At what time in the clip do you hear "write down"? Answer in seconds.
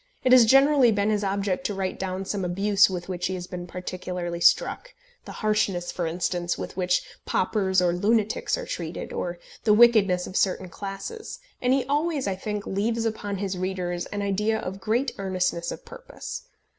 1.75-2.25